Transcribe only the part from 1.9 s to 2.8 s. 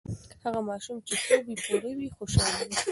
وي، خوشاله وي.